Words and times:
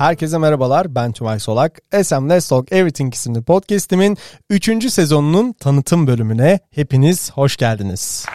Herkese 0.00 0.38
merhabalar 0.38 0.94
ben 0.94 1.12
Tümay 1.12 1.40
Solak. 1.40 1.78
SM 2.02 2.30
Let's 2.30 2.48
Talk 2.48 2.72
Everything 2.72 3.14
isimli 3.14 3.42
podcastimin 3.42 4.18
3. 4.50 4.92
sezonunun 4.92 5.52
tanıtım 5.52 6.06
bölümüne 6.06 6.60
hepiniz 6.70 7.30
hoş 7.30 7.56
geldiniz. 7.56 8.26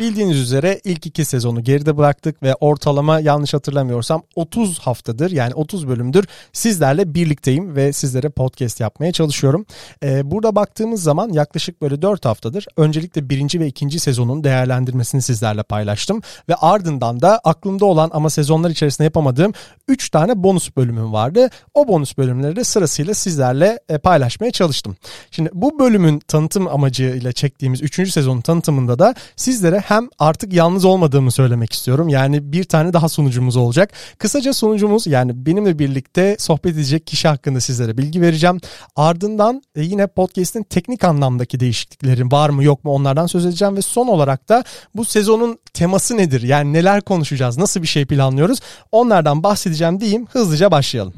Bildiğiniz 0.00 0.36
üzere 0.36 0.80
ilk 0.84 1.06
iki 1.06 1.24
sezonu 1.24 1.64
geride 1.64 1.96
bıraktık 1.96 2.42
ve 2.42 2.54
ortalama 2.54 3.20
yanlış 3.20 3.54
hatırlamıyorsam 3.54 4.22
30 4.34 4.78
haftadır 4.78 5.30
yani 5.30 5.54
30 5.54 5.88
bölümdür 5.88 6.26
sizlerle 6.52 7.14
birlikteyim 7.14 7.76
ve 7.76 7.92
sizlere 7.92 8.28
podcast 8.28 8.80
yapmaya 8.80 9.12
çalışıyorum. 9.12 9.66
Ee, 10.02 10.30
burada 10.30 10.56
baktığımız 10.56 11.02
zaman 11.02 11.32
yaklaşık 11.32 11.82
böyle 11.82 12.02
4 12.02 12.24
haftadır 12.24 12.66
öncelikle 12.76 13.28
birinci 13.30 13.60
ve 13.60 13.66
ikinci 13.66 14.00
sezonun 14.00 14.44
değerlendirmesini 14.44 15.22
sizlerle 15.22 15.62
paylaştım. 15.62 16.22
Ve 16.48 16.54
ardından 16.54 17.20
da 17.20 17.38
aklımda 17.44 17.84
olan 17.84 18.10
ama 18.12 18.30
sezonlar 18.30 18.70
içerisinde 18.70 19.04
yapamadığım 19.04 19.52
3 19.88 20.10
tane 20.10 20.42
bonus 20.42 20.76
bölümüm 20.76 21.12
vardı. 21.12 21.50
O 21.74 21.88
bonus 21.88 22.18
bölümleri 22.18 22.56
de 22.56 22.64
sırasıyla 22.64 23.14
sizlerle 23.14 23.80
e, 23.88 23.98
paylaşmaya 23.98 24.50
çalıştım. 24.50 24.96
Şimdi 25.30 25.50
bu 25.52 25.78
bölümün 25.78 26.18
tanıtım 26.18 26.68
amacıyla 26.68 27.32
çektiğimiz 27.32 27.82
3. 27.82 28.12
sezonun 28.12 28.40
tanıtımında 28.40 28.98
da 28.98 29.14
sizlere 29.36 29.89
hem 29.90 30.08
artık 30.18 30.52
yalnız 30.52 30.84
olmadığımı 30.84 31.30
söylemek 31.30 31.72
istiyorum. 31.72 32.08
Yani 32.08 32.52
bir 32.52 32.64
tane 32.64 32.92
daha 32.92 33.08
sunucumuz 33.08 33.56
olacak. 33.56 33.92
Kısaca 34.18 34.52
sunucumuz 34.52 35.06
yani 35.06 35.46
benimle 35.46 35.78
birlikte 35.78 36.36
sohbet 36.38 36.74
edecek 36.74 37.06
kişi 37.06 37.28
hakkında 37.28 37.60
sizlere 37.60 37.98
bilgi 37.98 38.20
vereceğim. 38.20 38.60
Ardından 38.96 39.62
e, 39.74 39.82
yine 39.82 40.06
podcast'in 40.06 40.62
teknik 40.62 41.04
anlamdaki 41.04 41.60
değişikliklerin 41.60 42.30
var 42.30 42.50
mı 42.50 42.64
yok 42.64 42.84
mu 42.84 42.90
onlardan 42.92 43.26
söz 43.26 43.46
edeceğim 43.46 43.76
ve 43.76 43.82
son 43.82 44.06
olarak 44.06 44.48
da 44.48 44.64
bu 44.94 45.04
sezonun 45.04 45.58
teması 45.74 46.16
nedir? 46.16 46.42
Yani 46.42 46.72
neler 46.72 47.00
konuşacağız? 47.00 47.58
Nasıl 47.58 47.82
bir 47.82 47.86
şey 47.86 48.06
planlıyoruz? 48.06 48.60
Onlardan 48.92 49.42
bahsedeceğim 49.42 50.00
diyeyim. 50.00 50.26
Hızlıca 50.26 50.70
başlayalım. 50.70 51.14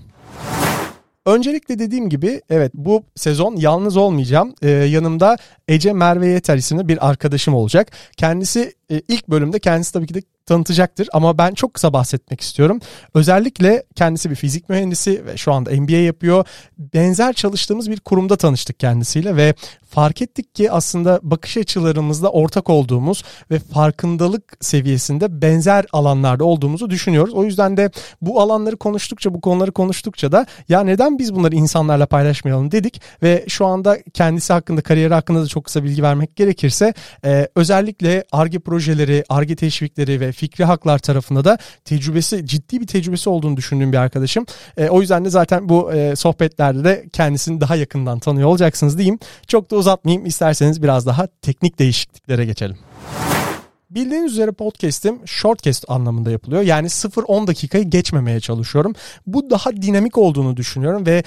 Öncelikle 1.26 1.78
dediğim 1.78 2.08
gibi 2.08 2.40
evet 2.50 2.72
bu 2.74 3.04
sezon 3.14 3.56
yalnız 3.56 3.96
olmayacağım. 3.96 4.54
Ee, 4.62 4.70
yanımda 4.70 5.36
Ece 5.68 5.92
Merve 5.92 6.26
Yeter 6.26 6.56
isimli 6.56 6.88
bir 6.88 7.08
arkadaşım 7.08 7.54
olacak. 7.54 7.90
Kendisi 8.16 8.74
e, 8.90 9.02
ilk 9.08 9.28
bölümde 9.28 9.58
kendisi 9.58 9.92
tabii 9.92 10.06
ki 10.06 10.14
de 10.14 10.22
tanıtacaktır 10.46 11.08
ama 11.12 11.38
ben 11.38 11.54
çok 11.54 11.74
kısa 11.74 11.92
bahsetmek 11.92 12.40
istiyorum. 12.40 12.80
Özellikle 13.14 13.82
kendisi 13.94 14.30
bir 14.30 14.36
fizik 14.36 14.68
mühendisi 14.68 15.26
ve 15.26 15.36
şu 15.36 15.52
anda 15.52 15.70
MBA 15.70 15.92
yapıyor. 15.92 16.46
Benzer 16.78 17.32
çalıştığımız 17.32 17.90
bir 17.90 18.00
kurumda 18.00 18.36
tanıştık 18.36 18.80
kendisiyle 18.80 19.36
ve 19.36 19.54
fark 19.92 20.22
ettik 20.22 20.54
ki 20.54 20.72
aslında 20.72 21.20
bakış 21.22 21.56
açılarımızda 21.56 22.28
ortak 22.28 22.70
olduğumuz 22.70 23.22
ve 23.50 23.58
farkındalık 23.58 24.56
seviyesinde 24.60 25.42
benzer 25.42 25.84
alanlarda 25.92 26.44
olduğumuzu 26.44 26.90
düşünüyoruz. 26.90 27.34
O 27.34 27.44
yüzden 27.44 27.76
de 27.76 27.90
bu 28.20 28.40
alanları 28.40 28.76
konuştukça, 28.76 29.34
bu 29.34 29.40
konuları 29.40 29.72
konuştukça 29.72 30.32
da 30.32 30.46
ya 30.68 30.80
neden 30.80 31.18
biz 31.18 31.34
bunları 31.34 31.54
insanlarla 31.54 32.06
paylaşmayalım 32.06 32.72
dedik 32.72 33.00
ve 33.22 33.44
şu 33.48 33.66
anda 33.66 33.98
kendisi 34.14 34.52
hakkında, 34.52 34.80
kariyeri 34.80 35.14
hakkında 35.14 35.42
da 35.42 35.46
çok 35.46 35.64
kısa 35.64 35.84
bilgi 35.84 36.02
vermek 36.02 36.36
gerekirse 36.36 36.94
e, 37.24 37.48
özellikle 37.54 38.24
ARGE 38.32 38.58
projeleri, 38.58 39.24
ARGE 39.28 39.56
teşvikleri 39.56 40.20
ve 40.20 40.31
fikri 40.32 40.64
haklar 40.64 40.98
tarafında 40.98 41.44
da 41.44 41.58
tecrübesi, 41.84 42.46
ciddi 42.46 42.80
bir 42.80 42.86
tecrübesi 42.86 43.30
olduğunu 43.30 43.56
düşündüğüm 43.56 43.92
bir 43.92 43.98
arkadaşım. 43.98 44.46
E, 44.76 44.88
o 44.88 45.00
yüzden 45.00 45.24
de 45.24 45.30
zaten 45.30 45.68
bu 45.68 45.92
e, 45.92 46.16
sohbetlerde 46.16 46.84
de 46.84 47.06
kendisini 47.12 47.60
daha 47.60 47.76
yakından 47.76 48.18
tanıyor 48.18 48.48
olacaksınız 48.48 48.98
diyeyim. 48.98 49.18
Çok 49.46 49.70
da 49.70 49.76
uzatmayayım 49.76 50.26
isterseniz 50.26 50.82
biraz 50.82 51.06
daha 51.06 51.26
teknik 51.26 51.78
değişikliklere 51.78 52.44
geçelim. 52.44 52.78
Bildiğiniz 53.94 54.32
üzere 54.32 54.52
podcast'im 54.52 55.28
shortcast 55.28 55.84
anlamında 55.88 56.30
yapılıyor. 56.30 56.62
Yani 56.62 56.86
0-10 56.86 57.46
dakikayı 57.46 57.84
geçmemeye 57.84 58.40
çalışıyorum. 58.40 58.94
Bu 59.26 59.50
daha 59.50 59.72
dinamik 59.82 60.18
olduğunu 60.18 60.56
düşünüyorum 60.56 61.06
ve 61.06 61.22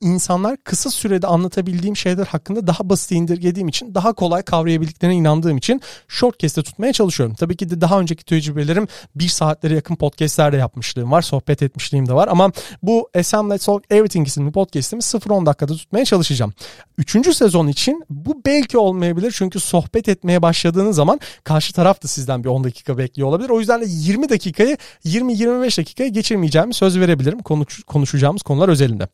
insanlar 0.00 0.56
kısa 0.56 0.90
sürede 0.90 1.26
anlatabildiğim 1.26 1.96
şeyler 1.96 2.26
hakkında 2.26 2.66
daha 2.66 2.88
basit 2.88 3.12
indirgediğim 3.12 3.68
için 3.68 3.94
daha 3.94 4.12
kolay 4.12 4.42
kavrayabildiklerine 4.42 5.16
inandığım 5.16 5.56
için 5.56 5.80
shortcast'te 6.08 6.62
tutmaya 6.62 6.92
çalışıyorum. 6.92 7.34
Tabii 7.34 7.56
ki 7.56 7.70
de 7.70 7.80
daha 7.80 8.00
önceki 8.00 8.24
tecrübelerim 8.24 8.88
bir 9.14 9.28
saatlere 9.28 9.74
yakın 9.74 9.96
podcastlerde 9.96 10.56
yapmışlığım 10.56 11.10
var. 11.10 11.22
Sohbet 11.22 11.62
etmişliğim 11.62 12.08
de 12.08 12.12
var 12.12 12.28
ama 12.28 12.52
bu 12.82 13.10
SM 13.22 13.50
Let's 13.50 13.66
Talk 13.66 13.84
Everything 13.90 14.26
isimli 14.26 14.52
podcast'imi 14.52 15.02
0-10 15.02 15.46
dakikada 15.46 15.72
tutmaya 15.72 16.04
çalışacağım. 16.04 16.52
Üçüncü 16.98 17.34
sezon 17.34 17.68
için 17.68 18.04
bu 18.10 18.42
belki 18.46 18.78
olmayabilir 18.78 19.34
çünkü 19.36 19.60
sohbet 19.60 20.08
etmeye 20.08 20.42
başladığınız 20.42 20.96
zaman 20.96 21.20
karşı 21.44 21.72
taraf 21.72 22.02
da 22.02 22.08
sizden 22.08 22.44
bir 22.44 22.48
10 22.48 22.64
dakika 22.64 22.98
bekliyor 22.98 23.28
olabilir. 23.28 23.50
O 23.50 23.60
yüzden 23.60 23.80
de 23.80 23.84
20 23.88 24.28
dakikayı 24.28 24.76
20-25 25.04 25.78
dakikaya 25.78 26.08
geçirmeyeceğimi 26.08 26.74
söz 26.74 26.98
verebilirim 26.98 27.38
konuş, 27.38 27.82
konuşacağımız 27.82 28.42
konular 28.42 28.68
özelinde. 28.68 29.08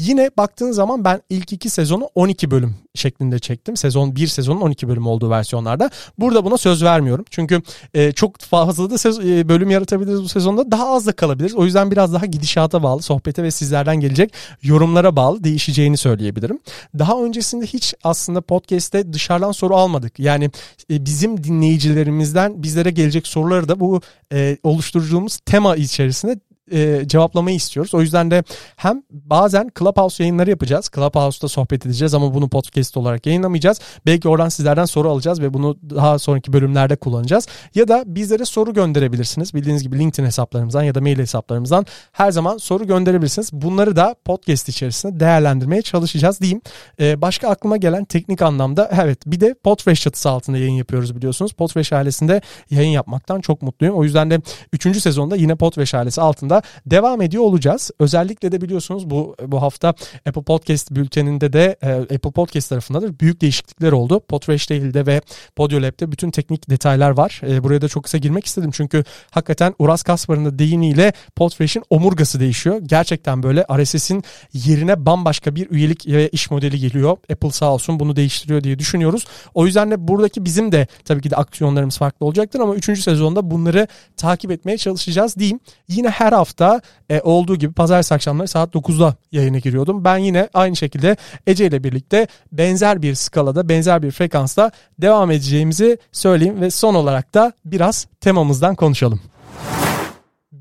Yine 0.00 0.30
baktığın 0.36 0.72
zaman 0.72 1.04
ben 1.04 1.22
ilk 1.30 1.52
iki 1.52 1.70
sezonu 1.70 2.10
12 2.14 2.50
bölüm 2.50 2.74
şeklinde 2.94 3.38
çektim. 3.38 3.76
Sezon 3.76 4.16
1 4.16 4.26
sezonun 4.26 4.60
12 4.60 4.88
bölüm 4.88 5.06
olduğu 5.06 5.30
versiyonlarda. 5.30 5.90
Burada 6.18 6.44
buna 6.44 6.56
söz 6.56 6.84
vermiyorum. 6.84 7.24
Çünkü 7.30 7.62
e, 7.94 8.12
çok 8.12 8.38
fazla 8.38 8.90
da 8.90 8.94
sez- 8.94 9.38
e, 9.40 9.48
bölüm 9.48 9.70
yaratabiliriz 9.70 10.22
bu 10.22 10.28
sezonda. 10.28 10.70
Daha 10.70 10.90
az 10.94 11.06
da 11.06 11.12
kalabiliriz. 11.12 11.54
O 11.54 11.64
yüzden 11.64 11.90
biraz 11.90 12.12
daha 12.12 12.26
gidişata 12.26 12.82
bağlı, 12.82 13.02
sohbete 13.02 13.42
ve 13.42 13.50
sizlerden 13.50 14.00
gelecek 14.00 14.32
yorumlara 14.62 15.16
bağlı 15.16 15.44
değişeceğini 15.44 15.96
söyleyebilirim. 15.96 16.58
Daha 16.98 17.22
öncesinde 17.22 17.66
hiç 17.66 17.94
aslında 18.04 18.40
podcast'te 18.40 19.12
dışarıdan 19.12 19.52
soru 19.52 19.76
almadık. 19.76 20.18
Yani 20.18 20.50
e, 20.90 21.04
bizim 21.06 21.44
dinleyicilerimizden 21.44 22.62
bizlere 22.62 22.90
gelecek 22.90 23.26
soruları 23.26 23.68
da 23.68 23.80
bu 23.80 24.00
e, 24.32 24.56
oluşturduğumuz 24.62 25.38
tema 25.46 25.76
içerisinde 25.76 26.40
e, 26.72 27.08
cevaplamayı 27.08 27.56
istiyoruz. 27.56 27.94
O 27.94 28.00
yüzden 28.00 28.30
de 28.30 28.44
hem 28.76 29.02
bazen 29.10 29.70
Clubhouse 29.78 30.22
yayınları 30.22 30.50
yapacağız. 30.50 30.90
Clubhouse'da 30.94 31.48
sohbet 31.48 31.86
edeceğiz 31.86 32.14
ama 32.14 32.34
bunu 32.34 32.48
podcast 32.48 32.96
olarak 32.96 33.26
yayınlamayacağız. 33.26 33.80
Belki 34.06 34.28
oradan 34.28 34.48
sizlerden 34.48 34.84
soru 34.84 35.10
alacağız 35.10 35.40
ve 35.40 35.54
bunu 35.54 35.76
daha 35.90 36.18
sonraki 36.18 36.52
bölümlerde 36.52 36.96
kullanacağız. 36.96 37.48
Ya 37.74 37.88
da 37.88 38.04
bizlere 38.06 38.44
soru 38.44 38.74
gönderebilirsiniz. 38.74 39.54
Bildiğiniz 39.54 39.82
gibi 39.82 39.98
LinkedIn 39.98 40.26
hesaplarımızdan 40.26 40.82
ya 40.82 40.94
da 40.94 41.00
mail 41.00 41.18
hesaplarımızdan 41.18 41.86
her 42.12 42.30
zaman 42.30 42.56
soru 42.56 42.86
gönderebilirsiniz. 42.86 43.52
Bunları 43.52 43.96
da 43.96 44.14
podcast 44.24 44.68
içerisinde 44.68 45.20
değerlendirmeye 45.20 45.82
çalışacağız 45.82 46.40
diyeyim. 46.40 46.60
Ee, 47.00 47.22
başka 47.22 47.48
aklıma 47.48 47.76
gelen 47.76 48.04
teknik 48.04 48.42
anlamda 48.42 48.90
evet 49.02 49.18
bir 49.26 49.40
de 49.40 49.54
Podfresh 49.64 50.02
çatısı 50.02 50.30
altında 50.30 50.58
yayın 50.58 50.74
yapıyoruz 50.74 51.16
biliyorsunuz. 51.16 51.52
Podfresh 51.52 51.92
ailesinde 51.92 52.40
yayın 52.70 52.90
yapmaktan 52.90 53.40
çok 53.40 53.62
mutluyum. 53.62 53.94
O 53.96 54.04
yüzden 54.04 54.30
de 54.30 54.40
3. 54.72 55.02
sezonda 55.02 55.36
yine 55.36 55.54
Podfresh 55.54 55.94
ailesi 55.94 56.20
altında 56.20 56.59
devam 56.86 57.22
ediyor 57.22 57.42
olacağız. 57.42 57.90
Özellikle 57.98 58.52
de 58.52 58.60
biliyorsunuz 58.60 59.10
bu 59.10 59.36
bu 59.46 59.62
hafta 59.62 59.88
Apple 60.26 60.42
Podcast 60.42 60.90
bülteninde 60.90 61.52
de 61.52 61.76
e, 61.82 61.92
Apple 61.92 62.30
Podcast 62.30 62.68
tarafında 62.68 63.02
da 63.02 63.20
büyük 63.20 63.40
değişiklikler 63.40 63.92
oldu. 63.92 64.20
Podfresh 64.28 64.70
değilde 64.70 65.06
ve 65.06 65.20
Podiolab'de 65.56 66.12
bütün 66.12 66.30
teknik 66.30 66.70
detaylar 66.70 67.10
var. 67.10 67.40
E, 67.46 67.64
buraya 67.64 67.82
da 67.82 67.88
çok 67.88 68.04
kısa 68.04 68.18
girmek 68.18 68.46
istedim 68.46 68.70
çünkü 68.72 69.04
hakikaten 69.30 69.74
Uras 69.78 70.02
Kaspar'ın 70.02 70.44
da 70.44 70.58
deyimiyle 70.58 71.12
Podfresh'in 71.36 71.84
omurgası 71.90 72.40
değişiyor. 72.40 72.80
Gerçekten 72.82 73.42
böyle 73.42 73.64
RSS'in 73.78 74.24
yerine 74.52 75.06
bambaşka 75.06 75.54
bir 75.54 75.70
üyelik 75.70 76.06
ve 76.06 76.28
iş 76.28 76.50
modeli 76.50 76.78
geliyor. 76.78 77.16
Apple 77.32 77.50
sağ 77.50 77.74
olsun 77.74 78.00
bunu 78.00 78.16
değiştiriyor 78.16 78.64
diye 78.64 78.78
düşünüyoruz. 78.78 79.26
O 79.54 79.66
yüzden 79.66 79.90
de 79.90 80.08
buradaki 80.08 80.44
bizim 80.44 80.72
de 80.72 80.86
tabii 81.04 81.22
ki 81.22 81.30
de 81.30 81.36
aksiyonlarımız 81.36 81.98
farklı 81.98 82.26
olacaktır 82.26 82.60
ama 82.60 82.74
3. 82.74 83.02
sezonda 83.02 83.50
bunları 83.50 83.86
takip 84.16 84.50
etmeye 84.50 84.78
çalışacağız 84.78 85.36
diyeyim. 85.36 85.60
Yine 85.88 86.08
her 86.08 86.32
hafta 86.40 86.80
e, 87.10 87.20
olduğu 87.20 87.56
gibi 87.56 87.72
pazartesi 87.72 88.14
akşamları 88.14 88.48
saat 88.48 88.74
9'da 88.74 89.14
yayına 89.32 89.58
giriyordum. 89.58 90.04
Ben 90.04 90.16
yine 90.16 90.48
aynı 90.54 90.76
şekilde 90.76 91.16
Ece 91.46 91.66
ile 91.66 91.84
birlikte 91.84 92.26
benzer 92.52 93.02
bir 93.02 93.14
skalada, 93.14 93.68
benzer 93.68 94.02
bir 94.02 94.10
frekansta 94.10 94.70
devam 94.98 95.30
edeceğimizi 95.30 95.98
söyleyeyim 96.12 96.60
ve 96.60 96.70
son 96.70 96.94
olarak 96.94 97.34
da 97.34 97.52
biraz 97.64 98.06
temamızdan 98.20 98.74
konuşalım 98.74 99.20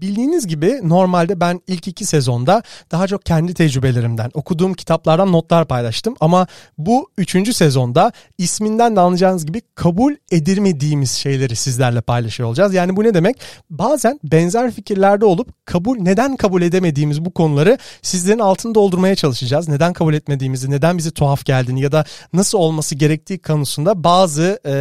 bildiğiniz 0.02 0.48
gibi 0.48 0.80
normalde 0.84 1.40
ben 1.40 1.62
ilk 1.68 1.88
iki 1.88 2.06
sezonda 2.06 2.64
daha 2.92 3.08
çok 3.08 3.26
kendi 3.26 3.54
tecrübelerimden, 3.54 4.32
okuduğum 4.34 4.74
kitaplardan 4.74 5.32
notlar 5.32 5.68
paylaştım. 5.68 6.16
Ama 6.20 6.48
bu 6.78 7.10
üçüncü 7.18 7.54
sezonda 7.54 8.12
isminden 8.38 8.96
de 8.96 9.00
anlayacağınız 9.00 9.46
gibi 9.46 9.62
kabul 9.76 10.16
edilmediğimiz 10.32 11.12
şeyleri 11.12 11.56
sizlerle 11.56 12.02
paylaşıyor 12.02 12.50
olacağız. 12.50 12.74
Yani 12.74 12.96
bu 12.96 13.04
ne 13.04 13.14
demek? 13.14 13.36
Bazen 13.70 14.20
benzer 14.24 14.72
fikirlerde 14.72 15.26
olup 15.26 15.66
kabul 15.66 15.98
neden 15.98 16.36
kabul 16.36 16.62
edemediğimiz 16.62 17.26
bu 17.26 17.32
konuları 17.32 17.78
sizlerin 18.02 18.40
altını 18.40 18.76
doldurmaya 18.76 19.16
çalışacağız. 19.16 19.68
Neden 19.68 19.94
kabul 19.94 20.14
etmediğimizi, 20.14 20.72
neden 20.72 20.98
bizi 20.98 21.12
tuhaf 21.12 21.46
geldiğini 21.46 21.82
ya 21.82 21.92
da 21.92 22.06
nasıl 22.34 22.58
olması 22.58 22.96
gerektiği 22.96 23.40
konusunda 23.40 24.04
bazı 24.04 24.60
e, 24.66 24.72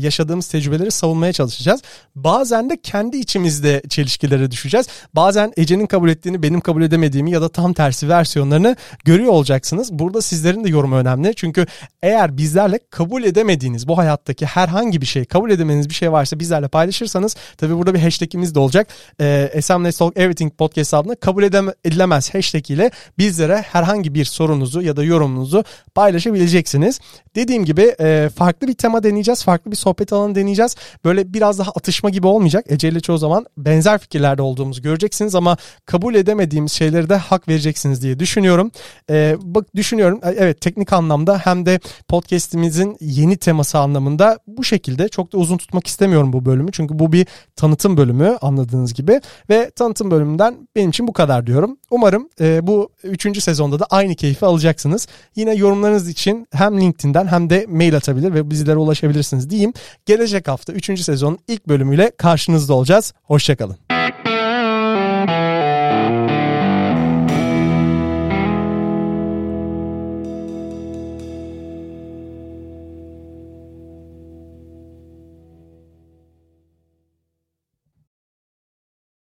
yaşadığımız 0.00 0.48
tecrübeleri 0.48 0.90
savunmaya 0.90 1.32
çalışacağız. 1.32 1.82
Bazen 2.14 2.70
de 2.70 2.76
kendi 2.82 3.16
içimizde 3.16 3.82
çelişkileri 3.88 4.50
düşeceğiz 4.50 4.65
düşeceğiz. 4.66 4.86
Bazen 5.14 5.52
Ece'nin 5.56 5.86
kabul 5.86 6.08
ettiğini 6.08 6.42
benim 6.42 6.60
kabul 6.60 6.82
edemediğimi 6.82 7.30
ya 7.30 7.42
da 7.42 7.48
tam 7.48 7.72
tersi 7.72 8.08
versiyonlarını 8.08 8.76
görüyor 9.04 9.32
olacaksınız. 9.32 9.92
Burada 9.92 10.22
sizlerin 10.22 10.64
de 10.64 10.68
yorumu 10.68 10.96
önemli. 10.96 11.34
Çünkü 11.34 11.66
eğer 12.02 12.36
bizlerle 12.36 12.80
kabul 12.90 13.24
edemediğiniz 13.24 13.88
bu 13.88 13.98
hayattaki 13.98 14.46
herhangi 14.46 15.00
bir 15.00 15.06
şey, 15.06 15.24
kabul 15.24 15.50
edemediğiniz 15.50 15.88
bir 15.88 15.94
şey 15.94 16.12
varsa 16.12 16.38
bizlerle 16.38 16.68
paylaşırsanız 16.68 17.36
tabii 17.58 17.78
burada 17.78 17.94
bir 17.94 18.00
hashtagimiz 18.00 18.54
de 18.54 18.58
olacak. 18.58 18.88
Ee, 19.20 19.60
SM 19.62 19.84
Let's 19.84 19.98
Talk 19.98 20.18
Everything 20.18 20.52
podcast 20.52 20.76
hesabına 20.76 21.14
kabul 21.14 21.42
edilemez 21.42 22.34
hashtag 22.34 22.70
ile 22.70 22.90
bizlere 23.18 23.56
herhangi 23.56 24.14
bir 24.14 24.24
sorunuzu 24.24 24.82
ya 24.82 24.96
da 24.96 25.04
yorumunuzu 25.04 25.64
paylaşabileceksiniz. 25.94 27.00
Dediğim 27.34 27.64
gibi 27.64 27.94
e, 28.00 28.30
farklı 28.36 28.68
bir 28.68 28.74
tema 28.74 29.02
deneyeceğiz. 29.02 29.44
Farklı 29.44 29.70
bir 29.70 29.76
sohbet 29.76 30.12
alanı 30.12 30.34
deneyeceğiz. 30.34 30.76
Böyle 31.04 31.34
biraz 31.34 31.58
daha 31.58 31.70
atışma 31.70 32.10
gibi 32.10 32.26
olmayacak. 32.26 32.64
Ece 32.68 32.88
ile 32.88 33.00
çoğu 33.00 33.18
zaman 33.18 33.46
benzer 33.56 33.98
fikirlerde 33.98 34.42
olduğumuzu 34.56 34.82
göreceksiniz 34.82 35.34
ama 35.34 35.56
kabul 35.86 36.14
edemediğimiz 36.14 36.72
şeyleri 36.72 37.08
de 37.08 37.16
hak 37.16 37.48
vereceksiniz 37.48 38.02
diye 38.02 38.18
düşünüyorum. 38.18 38.70
E, 39.10 39.36
bak 39.42 39.74
düşünüyorum 39.74 40.20
e, 40.22 40.30
evet 40.30 40.60
teknik 40.60 40.92
anlamda 40.92 41.38
hem 41.38 41.66
de 41.66 41.80
podcast'imizin 42.08 42.96
yeni 43.00 43.36
teması 43.36 43.78
anlamında 43.78 44.38
bu 44.46 44.64
şekilde 44.64 45.08
çok 45.08 45.32
da 45.32 45.38
uzun 45.38 45.56
tutmak 45.56 45.86
istemiyorum 45.86 46.32
bu 46.32 46.44
bölümü. 46.44 46.72
Çünkü 46.72 46.98
bu 46.98 47.12
bir 47.12 47.26
tanıtım 47.56 47.96
bölümü 47.96 48.36
anladığınız 48.40 48.94
gibi 48.94 49.20
ve 49.50 49.70
tanıtım 49.70 50.10
bölümünden 50.10 50.68
benim 50.76 50.90
için 50.90 51.08
bu 51.08 51.12
kadar 51.12 51.46
diyorum. 51.46 51.76
Umarım 51.90 52.28
e, 52.40 52.66
bu 52.66 52.90
3. 53.04 53.42
sezonda 53.42 53.78
da 53.78 53.86
aynı 53.90 54.14
keyfi 54.14 54.46
alacaksınız. 54.46 55.08
Yine 55.36 55.54
yorumlarınız 55.54 56.08
için 56.08 56.46
hem 56.52 56.80
LinkedIn'den 56.80 57.26
hem 57.26 57.50
de 57.50 57.66
mail 57.68 57.96
atabilir 57.96 58.34
ve 58.34 58.50
bizlere 58.50 58.76
ulaşabilirsiniz 58.76 59.50
diyeyim. 59.50 59.72
Gelecek 60.06 60.48
hafta 60.48 60.72
3. 60.72 61.00
sezonun 61.00 61.38
ilk 61.48 61.68
bölümüyle 61.68 62.10
karşınızda 62.16 62.74
olacağız. 62.74 63.12
Hoşçakalın. 63.22 63.76